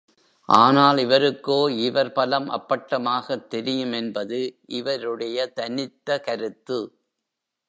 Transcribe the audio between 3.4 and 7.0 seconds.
தெரியும் என்பது இவருடைய தனித்த கருத்து.